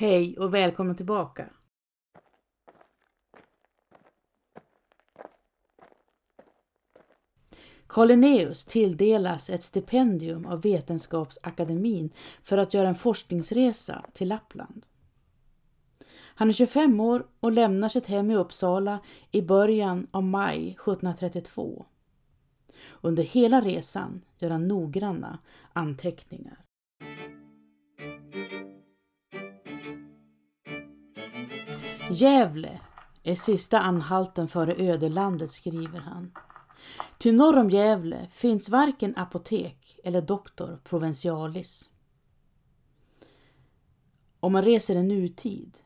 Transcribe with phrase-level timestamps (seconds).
[0.00, 1.50] Hej och välkommen tillbaka!
[7.86, 12.10] Karl Linnaeus tilldelas ett stipendium av Vetenskapsakademin
[12.42, 14.86] för att göra en forskningsresa till Lappland.
[16.12, 21.86] Han är 25 år och lämnar sitt hem i Uppsala i början av maj 1732.
[23.00, 25.38] Under hela resan gör han noggranna
[25.72, 26.64] anteckningar.
[32.10, 32.80] Gävle
[33.22, 36.32] är sista anhalten före ödelandet, skriver han.
[37.18, 41.90] Ty norr om Gävle finns varken apotek eller doktor provincialis.
[44.40, 45.78] Om man reser i nutid,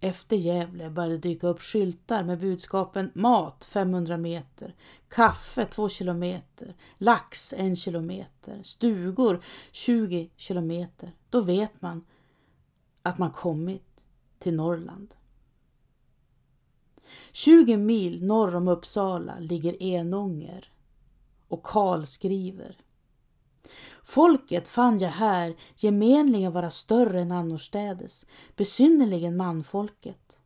[0.00, 4.74] efter Gävle börjar det dyka upp skyltar med budskapen mat 500 meter,
[5.08, 11.12] kaffe 2 kilometer, lax 1 kilometer, stugor 20 kilometer.
[11.30, 12.04] Då vet man
[13.02, 14.06] att man kommit
[14.38, 15.14] till Norrland.
[17.32, 20.72] 20 mil norr om Uppsala ligger Enånger
[21.48, 22.76] och Karl skriver
[24.04, 30.40] Folket fann jag här gemenligen vara större än annorstädes, besynnerligen manfolket.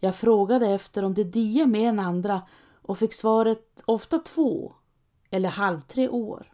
[0.00, 2.42] Jag frågade efter om det die med en andra
[2.82, 4.74] och fick svaret ofta två
[5.30, 6.52] eller halv tre år.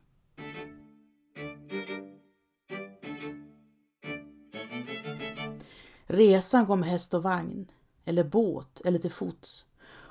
[6.06, 7.70] Resan går med häst och vagn
[8.04, 9.64] eller båt eller till fots.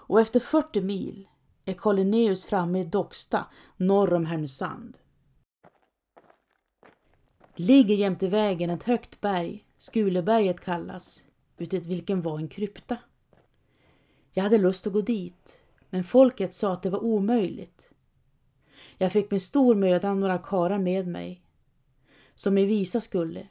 [0.06, 1.28] Och efter 40 mil
[1.66, 3.46] är Karl Linnaeus framme i Docksta
[3.78, 4.98] norr om Härnösand.
[7.56, 11.26] Ligger jämte vägen ett högt berg, Skuleberget kallas,
[11.58, 12.98] utefter vilken var en krypta.
[14.32, 17.90] Jag hade lust att gå dit, men folket sa att det var omöjligt.
[18.98, 21.42] Jag fick med stor möda några karar med mig,
[22.36, 23.48] som i visa skulle,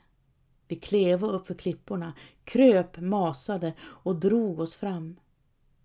[0.72, 2.12] vi klev upp för klipporna,
[2.44, 5.16] kröp, masade och drog oss fram.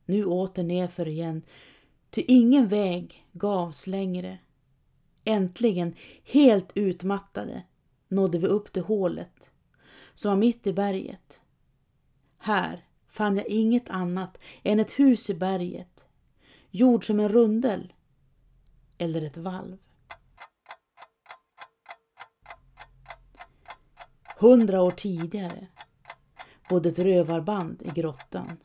[0.06, 1.42] Nu åter nerför igen,
[2.10, 4.38] ty ingen väg gavs längre.
[5.24, 7.64] Äntligen, helt utmattade,
[8.08, 9.52] nådde vi upp till hålet,
[10.16, 11.42] som var mitt i berget.
[12.38, 16.08] Här fann jag inget annat än ett hus i berget,
[16.72, 17.94] gjord som en rundel
[18.98, 19.78] eller ett valv.
[24.40, 25.68] Hundra år tidigare
[26.70, 28.58] bodde ett rövarband i grottan.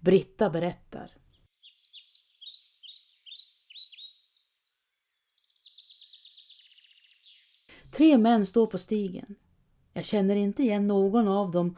[0.00, 1.12] Britta berättar.
[7.90, 9.34] Tre män står på stigen.
[9.92, 11.76] Jag känner inte igen någon av dem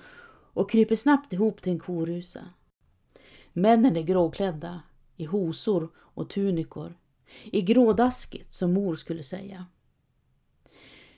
[0.54, 2.44] och kryper snabbt ihop till en korusa.
[3.52, 4.82] Männen är gråklädda,
[5.16, 6.98] i hosor och tunikor,
[7.44, 9.66] i grådaskigt som mor skulle säga.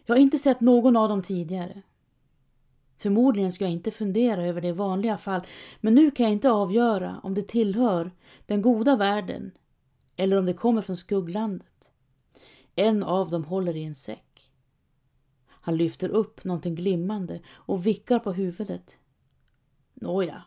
[0.06, 1.82] Jag har inte sett någon av dem tidigare.
[2.98, 5.46] Förmodligen ska jag inte fundera över det i vanliga fall,
[5.80, 8.10] men nu kan jag inte avgöra om det tillhör
[8.46, 9.50] den goda världen
[10.16, 11.92] eller om det kommer från skugglandet.
[12.74, 14.50] En av dem håller i en säck.
[15.46, 18.98] Han lyfter upp någonting glimmande och vickar på huvudet.
[19.94, 20.42] Nåja,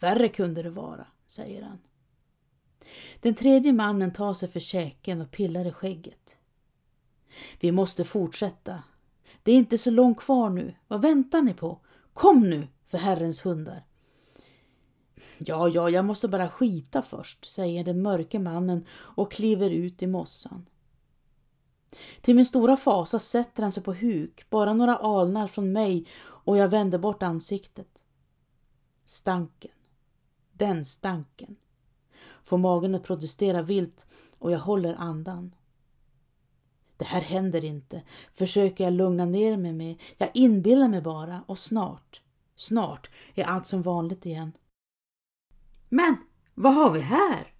[0.00, 1.78] värre kunde det vara, säger han.
[3.20, 6.38] Den tredje mannen tar sig för käken och pillar i skägget.
[7.60, 8.82] Vi måste fortsätta,
[9.48, 10.74] det är inte så långt kvar nu.
[10.88, 11.80] Vad väntar ni på?
[12.14, 13.86] Kom nu, för Herrens hundar.
[15.38, 20.06] Ja, ja, jag måste bara skita först, säger den mörke mannen och kliver ut i
[20.06, 20.66] mossan.
[22.20, 26.56] Till min stora fasa sätter han sig på huk, bara några alnar från mig och
[26.56, 28.04] jag vänder bort ansiktet.
[29.04, 29.70] Stanken.
[30.52, 31.56] Den stanken.
[32.42, 34.06] Får magen att protestera vilt
[34.38, 35.54] och jag håller andan.
[36.98, 38.02] Det här händer inte,
[38.34, 40.00] försöker jag lugna ner mig med.
[40.18, 42.22] Jag inbillar mig bara och snart,
[42.56, 44.52] snart är allt som vanligt igen.
[45.88, 46.16] Men
[46.54, 47.52] vad har vi här?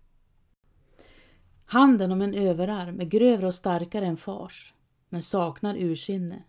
[1.67, 4.75] Handen om en överarm är grövre och starkare än fars,
[5.09, 6.43] men saknar ursinne.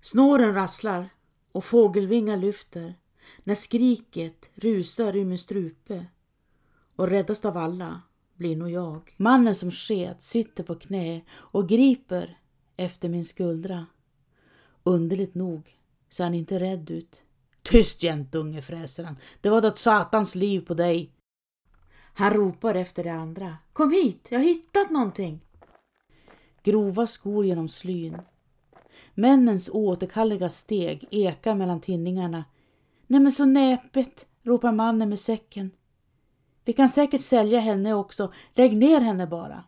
[0.00, 1.08] Snåren rasslar
[1.52, 2.94] och fågelvingar lyfter
[3.44, 6.06] när skriket rusar ur min strupe
[6.96, 8.02] och räddast av alla
[8.36, 9.14] blir nog jag.
[9.16, 12.38] Mannen som sket sitter på knä och griper
[12.76, 13.86] efter min skuldra.
[14.82, 15.78] Underligt nog
[16.10, 17.22] ser han inte rädd ut.
[17.62, 19.16] Tyst jäntunge, fräser han.
[19.40, 21.10] Det var ett satans liv på dig.
[22.14, 23.56] Han ropar efter det andra.
[23.72, 25.40] Kom hit, jag har hittat någonting.
[26.62, 28.18] Grova skor genom slyn.
[29.14, 32.44] Männens återkalleliga steg ekar mellan tinningarna.
[33.06, 35.70] Nej men så näpet, ropar mannen med säcken.
[36.64, 38.32] Vi kan säkert sälja henne också.
[38.54, 39.64] Lägg ner henne bara.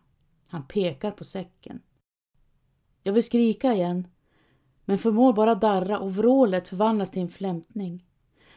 [0.47, 1.81] Han pekar på säcken.
[3.03, 4.07] Jag vill skrika igen,
[4.85, 8.05] men förmår bara darra och vrålet förvandlas till en flämtning.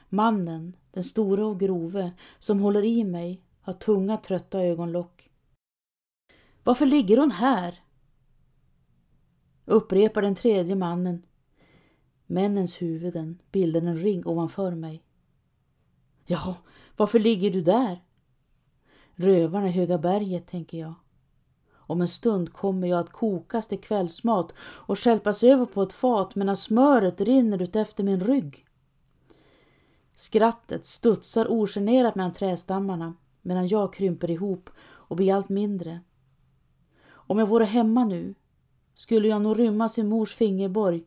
[0.08, 5.30] Mannen, den store och grove, som håller i mig, har tunga trötta ögonlock.
[6.64, 7.80] Varför ligger hon här?
[9.64, 11.26] Upprepar den tredje mannen.
[12.26, 15.04] Männens huvuden bildar en ring ovanför mig.
[16.26, 16.56] Ja,
[16.96, 18.02] varför ligger du där?
[19.20, 20.94] Rövarna i Höga berget, tänker jag.
[21.72, 26.34] Om en stund kommer jag att kokas till kvällsmat och skälpas över på ett fat
[26.34, 28.66] medan smöret rinner ut efter min rygg.
[30.16, 36.00] Skrattet studsar ogenerat mellan trästammarna medan jag krymper ihop och blir allt mindre.
[37.08, 38.34] Om jag vore hemma nu
[38.94, 41.04] skulle jag nog rymma sin mors fingerborg.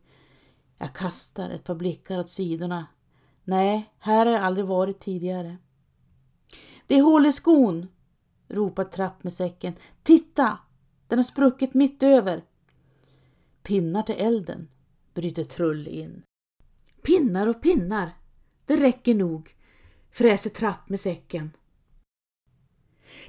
[0.78, 2.86] Jag kastar ett par blickar åt sidorna.
[3.44, 5.56] Nej, här har jag aldrig varit tidigare.
[6.86, 7.88] Det är hål i skon,
[8.48, 9.74] ropar Trapp med säcken.
[10.02, 10.58] Titta!
[11.08, 12.44] Den har spruckit mitt över.
[13.62, 14.68] Pinnar till elden,
[15.14, 16.22] bryter Trull in.
[17.02, 18.10] Pinnar och pinnar,
[18.66, 19.54] det räcker nog,
[20.10, 21.50] fräser Trapp med säcken.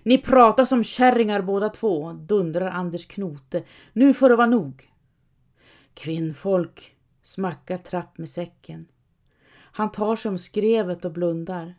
[0.03, 3.63] Ni pratar som kärringar båda två, dundrar Anders Knote.
[3.93, 4.91] Nu får det vara nog.
[5.93, 8.87] Kvinnfolk, smackar Trapp med säcken.
[9.55, 11.75] Han tar sig om skrevet och blundar.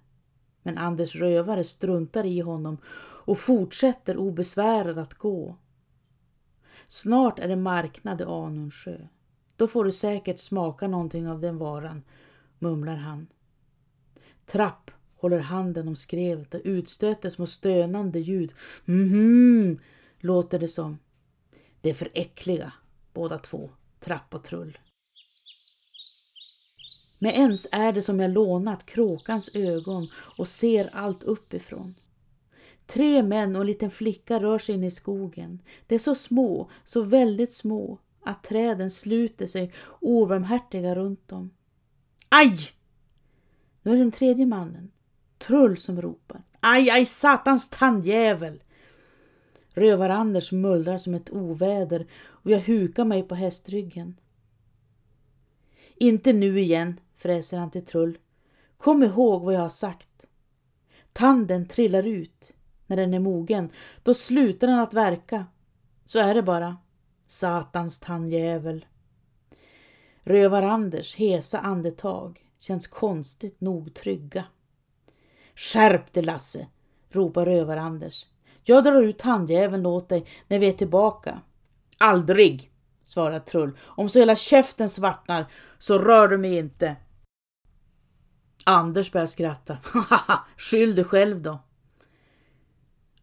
[0.62, 2.78] Men Anders rövare struntar i honom
[3.26, 5.56] och fortsätter obesvärad att gå.
[6.88, 8.98] Snart är det marknad i Anundsjö.
[9.56, 12.02] Då får du säkert smaka någonting av den varan,
[12.58, 13.26] mumlar han.
[14.46, 18.52] Trapp håller handen om skrevet och utstöter små stönande ljud.
[18.84, 19.78] Mhm,
[20.18, 20.98] låter det som.
[21.80, 22.72] Det är för äckliga,
[23.12, 23.70] båda två,
[24.00, 24.78] Trapp och Trull.
[27.20, 31.94] Med ens är det som jag lånat kråkans ögon och ser allt uppifrån.
[32.86, 35.62] Tre män och en liten flicka rör sig in i skogen.
[35.86, 41.50] De är så små, så väldigt små, att träden sluter sig obarmhärtiga runt dem.
[42.28, 42.56] Aj!
[43.82, 44.90] Nu är det den tredje mannen,
[45.38, 46.42] Trull, som ropar.
[46.60, 48.62] Aj, aj, satans tandjävel!
[49.74, 54.16] Rövar-Anders mullrar som ett oväder och jag hukar mig på hästryggen.
[55.94, 58.18] Inte nu igen, fräser han till Trull.
[58.76, 60.26] Kom ihåg vad jag har sagt.
[61.12, 62.52] Tanden trillar ut
[62.86, 63.70] när den är mogen.
[64.02, 65.46] Då slutar den att verka.
[66.04, 66.76] Så är det bara.
[67.26, 68.86] Satans tandjävel.
[70.24, 74.44] Rövar-Anders hesa andetag känns konstigt nog trygga.
[75.54, 76.66] Skärp dig Lasse,
[77.10, 78.26] ropar Rövar-Anders.
[78.64, 81.40] Jag drar ut tandjäveln åt dig när vi är tillbaka.
[81.98, 82.70] Aldrig,
[83.04, 83.78] svarar Trull.
[83.82, 85.46] Om så hela käften svartnar
[85.78, 86.96] så rör du mig inte.
[88.64, 89.78] Anders börjar skratta.
[90.56, 91.58] Skyll dig själv då.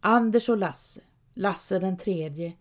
[0.06, 1.00] Anders och Lasse,
[1.34, 2.52] Lasse den tredje,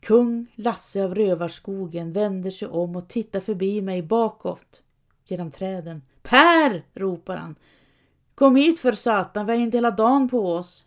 [0.00, 4.82] kung Lasse av Rövarskogen vänder sig om och tittar förbi mig bakåt
[5.24, 6.02] genom träden.
[6.22, 6.86] Per!
[6.94, 7.56] ropar han.
[8.34, 10.84] Kom hit för satan, vi har inte hela dagen på oss.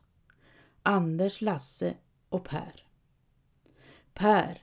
[0.83, 1.93] Anders, Lasse
[2.29, 2.85] och Per.
[4.13, 4.61] Per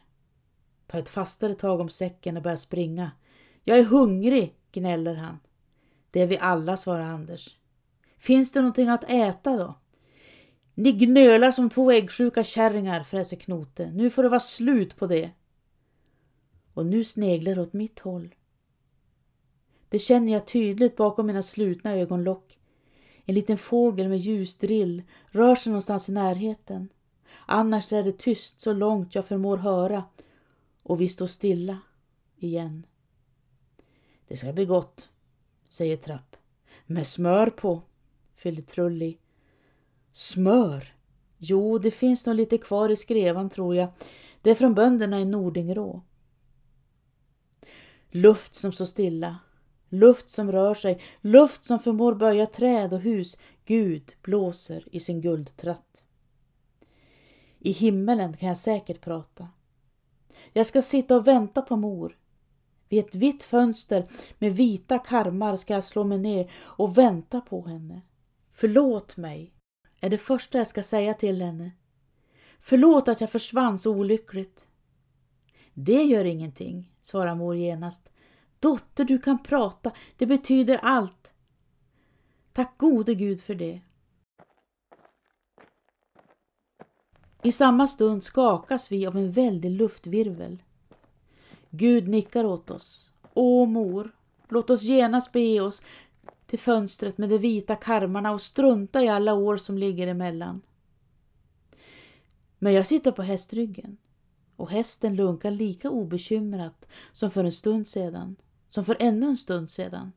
[0.86, 3.10] tar ett fastare tag om säcken och börjar springa.
[3.64, 5.38] Jag är hungrig, gnäller han.
[6.10, 7.58] Det är vi alla, svarar Anders.
[8.18, 9.74] Finns det någonting att äta då?
[10.80, 13.90] Ni gnölar som två äggsjuka kärringar, fräser Knote.
[13.90, 15.30] Nu får det vara slut på det.
[16.74, 18.34] Och nu sneglar det åt mitt håll.
[19.88, 22.58] Det känner jag tydligt bakom mina slutna ögonlock.
[23.24, 26.88] En liten fågel med ljusdrill rör sig någonstans i närheten.
[27.46, 30.04] Annars är det tyst så långt jag förmår höra
[30.82, 31.78] och vi står stilla
[32.36, 32.86] igen.
[34.28, 35.08] Det ska bli gott,
[35.68, 36.36] säger Trapp.
[36.86, 37.82] Med smör på,
[38.34, 39.18] fyller Trulli.
[40.12, 40.94] Smör?
[41.38, 43.88] Jo, det finns nog lite kvar i skrevan tror jag.
[44.42, 46.02] Det är från bönderna i Nordingrå.
[48.10, 49.38] Luft som står stilla,
[49.88, 53.38] luft som rör sig, luft som förmår böja träd och hus.
[53.64, 56.04] Gud blåser i sin guldtratt.
[57.58, 59.48] I himmelen kan jag säkert prata.
[60.52, 62.18] Jag ska sitta och vänta på mor.
[62.88, 67.66] Vid ett vitt fönster med vita karmar ska jag slå mig ner och vänta på
[67.66, 68.00] henne.
[68.50, 69.54] Förlåt mig,
[70.00, 71.70] är det första jag ska säga till henne.
[72.58, 74.68] Förlåt att jag försvann så olyckligt.
[75.74, 78.12] Det gör ingenting, svarar mor genast.
[78.60, 81.34] Dotter, du kan prata, det betyder allt.
[82.52, 83.80] Tack gode Gud för det.
[87.42, 90.62] I samma stund skakas vi av en väldig luftvirvel.
[91.70, 93.10] Gud nickar åt oss.
[93.34, 94.10] Åh mor,
[94.48, 95.82] låt oss genast bege oss
[96.50, 100.62] till fönstret med de vita karmarna och strunta i alla år som ligger emellan.
[102.58, 103.96] Men jag sitter på hästryggen
[104.56, 108.36] och hästen lunkar lika obekymrat som för en stund sedan,
[108.68, 110.12] som för ännu en stund sedan.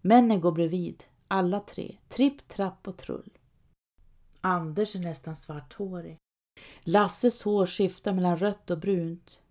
[0.00, 3.38] Männen går bredvid, alla tre, tripp, trapp och trull.
[4.40, 6.18] Anders är nästan svarthårig.
[6.80, 9.42] Lasses hår skiftar mellan rött och brunt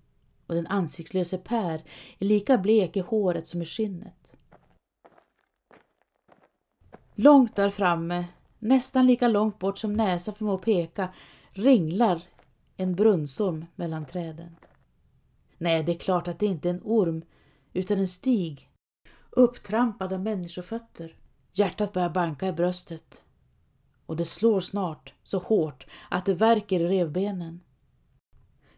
[0.47, 1.83] och den ansiktslöse Per
[2.19, 4.20] är lika blek i håret som i skinnet.
[7.15, 8.25] Långt där framme,
[8.59, 11.09] nästan lika långt bort som näsan förmår peka,
[11.51, 12.21] ringlar
[12.77, 14.55] en brunnsorm mellan träden.
[15.57, 17.23] Nej, det är klart att det inte är en orm,
[17.73, 18.69] utan en stig,
[19.29, 21.15] upptrampad av människofötter.
[21.53, 23.23] Hjärtat börjar banka i bröstet
[24.05, 27.61] och det slår snart så hårt att det värker i revbenen.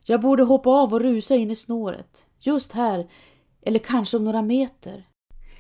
[0.06, 3.08] Jag borde hoppa av och rusa in i snåret, just här
[3.62, 5.08] eller kanske om några meter.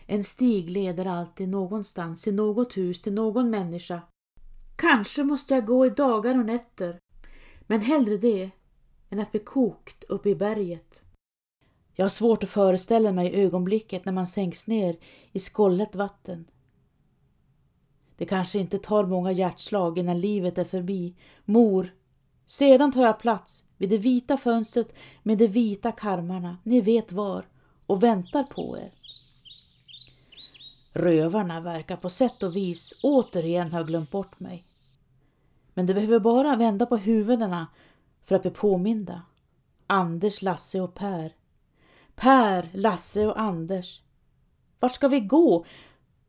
[0.06, 4.02] En stig leder alltid någonstans, till något hus, till någon människa.
[4.76, 7.00] Kanske måste jag gå i dagar och nätter,
[7.68, 8.52] men hellre det
[9.10, 11.04] än att bli kokt uppe i berget.
[11.96, 14.96] Jag har svårt att föreställa mig ögonblicket när man sänks ner
[15.32, 16.46] i skollet vatten.
[18.18, 21.16] Det kanske inte tar många hjärtslag innan livet är förbi.
[21.46, 21.94] Mor,
[22.46, 27.48] sedan tar jag plats vid det vita fönstret med de vita karmarna, ni vet var,
[27.86, 29.03] och väntar på er.
[30.94, 34.66] Rövarna verkar på sätt och vis återigen ha glömt bort mig.
[35.74, 37.68] Men de behöver bara vända på huvudena
[38.24, 39.22] för att bli påminda.
[39.88, 41.34] Anders, Lasse och Per.
[42.16, 44.02] Per, Lasse och Anders.
[44.80, 45.66] Vart ska vi gå?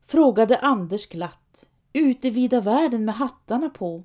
[0.05, 1.65] frågade Anders glatt.
[1.93, 4.03] Ut i vida världen med hattarna på.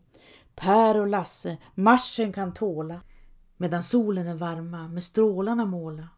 [0.54, 3.00] Per och Lasse, marschen kan tåla.
[3.56, 6.08] Medan solen är varma med strålarna måla.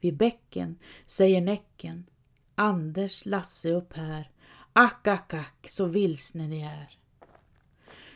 [0.00, 2.06] Vid bäcken säger Näcken,
[2.60, 4.30] Anders, Lasse och Per.
[4.72, 6.98] Ack, ack, ack, så vilsne ni är.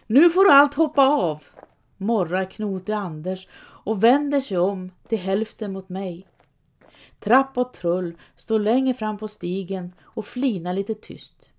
[0.07, 1.45] Nu får allt hoppa av,
[1.97, 6.27] morrar Knote Anders och vänder sig om till hälften mot mig.
[7.21, 11.51] Trapp och Trull står längre fram på stigen och flinar lite tyst.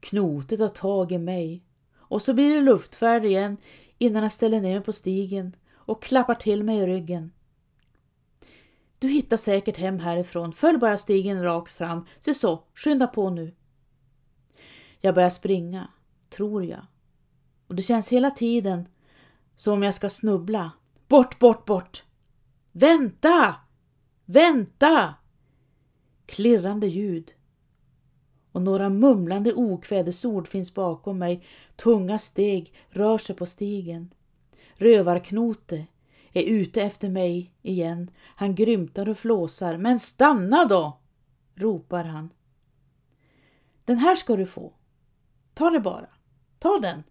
[0.00, 1.64] Knote tar tag i mig
[1.96, 3.56] och så blir det luftfärd igen
[3.98, 7.32] innan han ställer ner mig på stigen och klappar till mig i ryggen.
[8.98, 13.54] Du hittar säkert hem härifrån, följ bara stigen rakt fram, se så, skynda på nu.
[15.00, 15.88] Jag börjar springa,
[16.30, 16.86] tror jag.
[17.66, 18.88] Och det känns hela tiden
[19.56, 20.72] som om jag ska snubbla.
[21.08, 22.04] Bort, bort, bort!
[22.72, 23.54] Vänta!
[24.24, 25.14] Vänta!
[26.26, 27.32] Klirrande ljud.
[28.52, 31.46] Och några mumlande okvädesord finns bakom mig.
[31.76, 34.14] Tunga steg rör sig på stigen.
[34.74, 35.86] Rövarknote
[36.36, 38.10] är ute efter mig igen.
[38.36, 39.76] Han grymtar och flåsar.
[39.76, 41.00] Men stanna då!
[41.54, 42.30] ropar han.
[43.84, 44.72] Den här ska du få.
[45.54, 46.08] Ta det bara.
[46.58, 47.02] Ta den,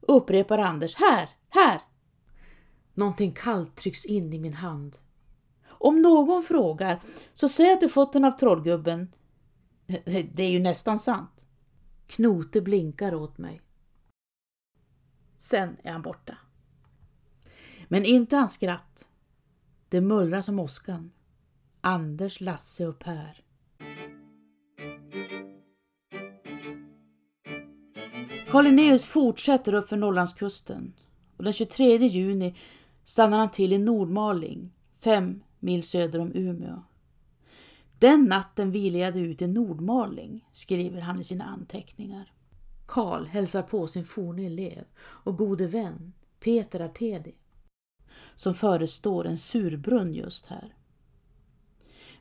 [0.00, 0.94] upprepar Anders.
[0.94, 1.80] Här, här!
[2.94, 4.96] Någonting kallt trycks in i min hand.
[5.68, 7.00] Om någon frågar
[7.34, 9.12] så säg att du fått den av trollgubben.
[10.32, 11.46] Det är ju nästan sant.
[12.06, 13.60] Knote blinkar åt mig.
[15.38, 16.36] Sen är han borta.
[17.88, 19.08] Men inte hans skratt.
[19.88, 21.12] Det mullrar som åskan.
[21.80, 23.42] Anders, Lasse och Per.
[28.48, 30.92] Karl Linnaeus fortsätter upp för Norrlandskusten
[31.36, 32.56] och den 23 juni
[33.04, 36.82] stannar han till i Nordmaling, fem mil söder om Umeå.
[37.98, 42.32] Den natten vilade jag ut i Nordmaling, skriver han i sina anteckningar.
[42.86, 47.34] Karl hälsar på sin forne elev och gode vän Peter Artedi
[48.36, 50.74] som förestår en surbrunn just här.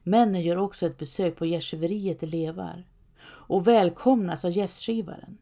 [0.03, 2.87] Männen gör också ett besök på gästgiveriet i Levar
[3.25, 5.37] och välkomnas av gästgivaren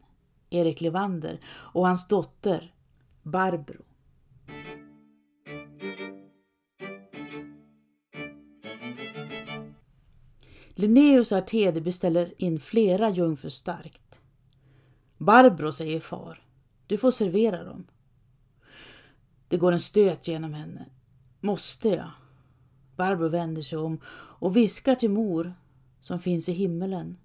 [0.50, 2.74] Erik Levander och hans dotter
[3.22, 3.82] Barbro.
[10.74, 14.20] Linnaeus och Artedi beställer in flera jungfrur starkt.
[15.18, 16.42] Barbro, säger far,
[16.86, 17.86] du får servera dem.
[19.48, 20.86] Det går en stöt genom henne.
[21.40, 22.10] Måste jag?
[22.96, 25.54] Barbro vänder sig om och viskar till mor
[26.00, 27.16] som finns i himmelen.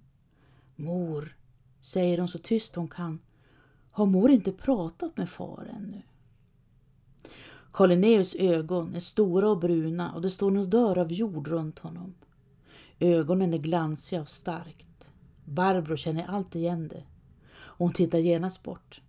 [0.75, 1.37] Mor,
[1.81, 3.19] säger hon så tyst hon kan.
[3.91, 6.01] Har mor inte pratat med far ännu?
[7.71, 11.79] Karl Linnaeus ögon är stora och bruna och det står en odör av jord runt
[11.79, 12.13] honom.
[12.99, 15.11] Ögonen är glansiga och starkt.
[15.45, 17.03] Barbro känner allt igen det.
[17.51, 19.01] Hon tittar genast bort.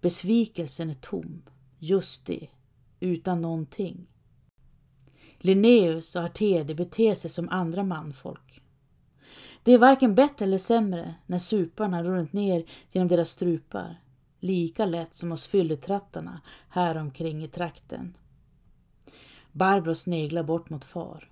[0.00, 1.42] Besvikelsen är tom.
[1.82, 2.48] Just det.
[3.00, 4.06] Utan någonting.
[5.38, 8.62] Linnaeus och Artedi beter sig som andra manfolk.
[9.62, 14.02] Det är varken bättre eller sämre när suparna runnit ner genom deras strupar.
[14.40, 18.16] Lika lätt som hos fylletrattarna häromkring i trakten.
[19.52, 21.30] Barbro sneglar bort mot far.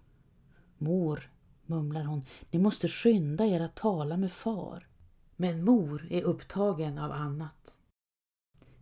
[0.78, 1.30] Mor,
[1.66, 4.88] mumlar hon, ni måste skynda er att tala med far.
[5.36, 7.77] Men mor är upptagen av annat.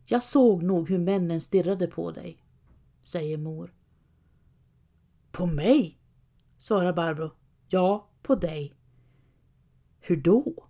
[0.09, 2.43] Jag såg nog hur männen stirrade på dig,
[3.03, 3.75] säger mor.
[5.33, 5.99] På mig?
[6.59, 7.31] svarar Barbro.
[7.69, 8.75] Ja, på dig.
[10.01, 10.69] Hur då?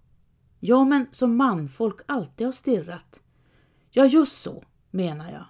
[0.61, 3.23] Ja, men som manfolk alltid har stirrat.
[3.91, 5.45] Ja, just så, menar jag.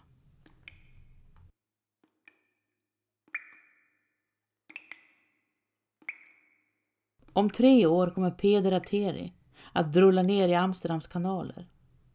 [7.32, 9.32] Om tre år kommer Peder Ateri
[9.72, 11.68] att drulla ner i Amsterdams kanaler,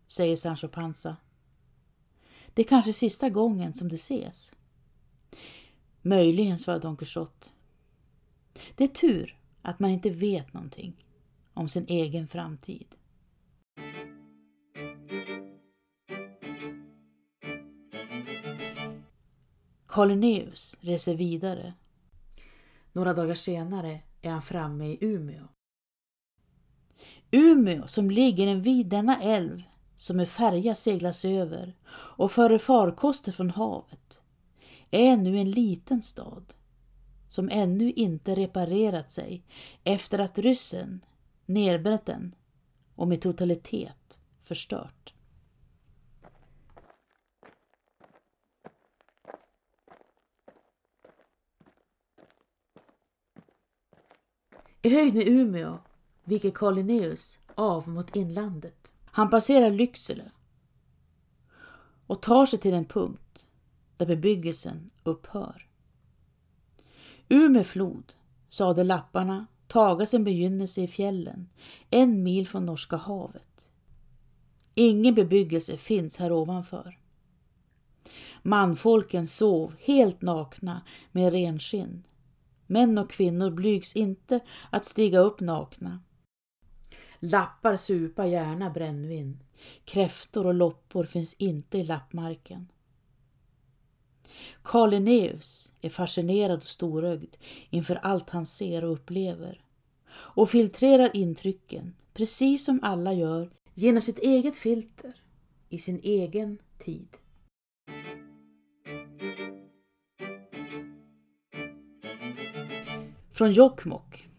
[0.07, 1.17] säger Sancho Panza.
[2.53, 4.53] Det är kanske sista gången som det ses.
[6.01, 7.47] Möjligen, svarade Don Quixote.
[8.75, 11.05] Det är tur att man inte vet någonting
[11.53, 12.95] om sin egen framtid.
[19.87, 21.73] Karl Linnaeus reser vidare.
[22.93, 25.47] Några dagar senare är han framme i Umeå.
[27.31, 29.63] Umeå som ligger invid denna älv
[30.01, 34.21] som med färja seglas över och före farkoster från havet
[34.91, 36.53] är nu en liten stad
[37.27, 39.43] som ännu inte reparerat sig
[39.83, 41.05] efter att ryssen
[41.45, 42.35] nedbränt den
[42.95, 45.13] och med totalitet förstört.
[54.81, 55.79] I höjd med Umeå
[56.23, 58.80] viker Karl Linnaeus av mot inlandet.
[59.11, 60.31] Han passerar Lycksele
[62.07, 63.47] och tar sig till en punkt
[63.97, 65.67] där bebyggelsen upphör.
[67.29, 68.13] Ume flod,
[68.49, 71.49] sade lapparna, taga sin begynnelse i fjällen,
[71.89, 73.67] en mil från Norska havet.
[74.75, 76.99] Ingen bebyggelse finns här ovanför.
[78.41, 82.03] Manfolken sov helt nakna med renskinn.
[82.67, 85.99] Män och kvinnor blygs inte att stiga upp nakna.
[87.23, 89.43] Lappar supa gärna brännvin.
[89.85, 92.67] Kräftor och loppor finns inte i lappmarken.
[94.61, 97.35] Karl Linnaeus är fascinerad och storögd
[97.69, 99.61] inför allt han ser och upplever
[100.11, 105.13] och filtrerar intrycken, precis som alla gör, genom sitt eget filter
[105.69, 107.07] i sin egen tid.
[113.31, 114.30] Från Jokkmokk.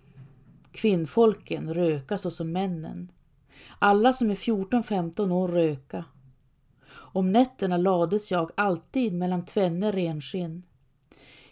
[0.73, 3.13] Kvinnfolken röka så som männen.
[3.79, 6.05] Alla som är 14-15 år röka
[7.15, 10.63] om nätterna lades jag alltid mellan tvenne renskinn.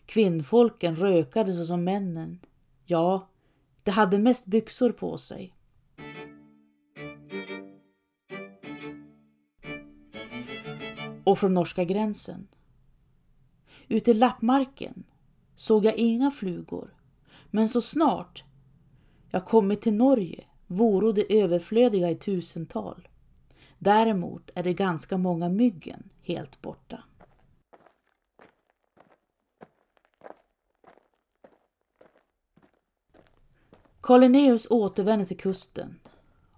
[0.07, 2.41] Kvinnfolken rökade såsom männen.
[2.85, 3.29] Ja,
[3.83, 5.55] de hade mest byxor på sig.
[11.25, 12.49] Och från norska gränsen.
[13.89, 15.05] Ute i lappmarken
[15.57, 16.95] såg jag inga flugor,
[17.51, 18.45] men så snart
[19.31, 23.09] jag kommit till Norge voro de överflödiga i tusental.
[23.79, 27.05] Däremot är det ganska många myggen helt borta.
[34.01, 36.01] Karl Linnaeus återvänder till kusten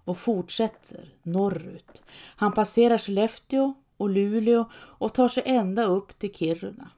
[0.05, 2.03] och fortsätter norrut.
[2.35, 6.91] Han passerar Skellefteå och Luleå och tar sig ända upp till Kiruna.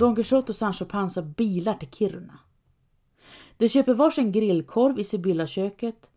[0.00, 2.38] Don Quixote och Sancho Panza bilar till Kiruna.
[3.56, 6.10] De köper varsin grillkorv i Sibylla-köket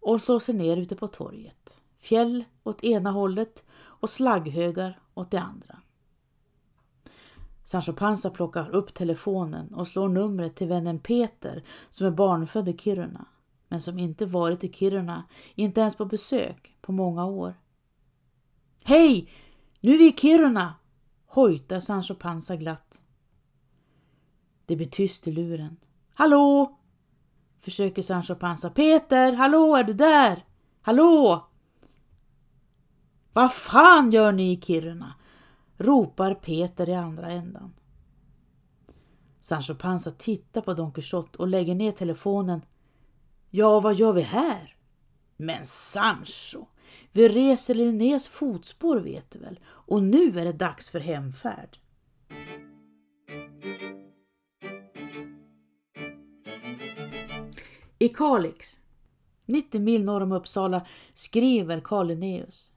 [0.00, 1.80] och slår sig ner ute på torget.
[1.98, 5.78] Fjäll åt ena hållet och slagghögar åt det andra.
[7.64, 12.78] Sancho Panza plockar upp telefonen och slår numret till vännen Peter som är barnfödd i
[12.78, 13.26] Kiruna
[13.68, 17.54] men som inte varit i Kiruna, inte ens på besök, på många år.
[18.82, 19.30] Hej!
[19.80, 20.74] Nu är vi i Kiruna!
[21.26, 23.00] hojtar Sancho Panza glatt.
[24.66, 25.76] Det blir tyst i luren.
[26.14, 26.78] Hallå!
[27.60, 28.70] försöker Sancho Panza.
[28.70, 30.44] Peter, hallå, är du där?
[30.82, 31.46] Hallå!
[33.32, 35.14] Vad fan gör ni i Kiruna?
[35.76, 37.74] ropar Peter i andra ändan.
[39.40, 42.60] Sancho Panza tittar på Don Quixote och lägger ner telefonen.
[43.50, 44.76] Ja, vad gör vi här?
[45.36, 46.66] Men Sancho,
[47.12, 51.78] vi reser Linnés fotspår vet du väl och nu är det dags för hemfärd.
[57.98, 58.80] I Kalix,
[59.46, 62.72] 90 mil norr om Uppsala, skriver Karl Linnaeus.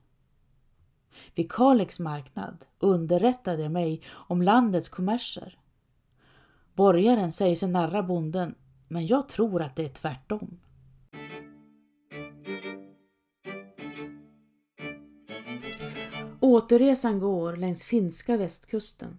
[1.36, 5.60] Vid Kalix marknad underrättade jag mig om landets kommerser.
[6.73, 8.56] Borgaren säger sig narra bonden,
[8.88, 10.60] men jag tror att det är tvärtom.
[16.39, 19.17] Återresan går längs finska västkusten,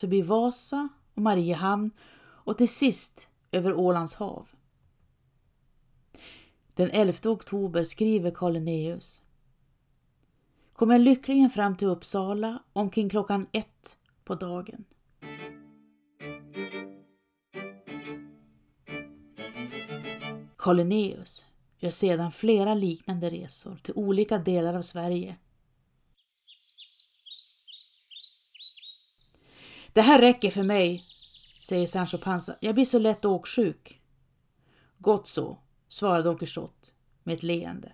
[0.00, 4.48] förbi Vasa och Mariehamn och till sist över Ålands hav.
[6.76, 9.22] Den 11 oktober skriver Karl Linnaeus.
[10.72, 14.84] Kom jag lyckligen fram till Uppsala omkring klockan ett på dagen.
[20.56, 21.44] Karl Linnaeus
[21.78, 25.36] gör sedan flera liknande resor till olika delar av Sverige.
[29.92, 31.02] Det här räcker för mig,
[31.60, 32.56] säger Sancho Panza.
[32.60, 34.00] Jag blir så lätt åksjuk.
[34.98, 35.58] Gott så,
[35.96, 36.90] svarade Don Quixote
[37.22, 37.92] med ett leende.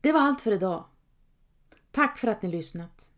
[0.00, 0.84] Det var allt för idag.
[1.90, 3.10] Tack för att ni lyssnat.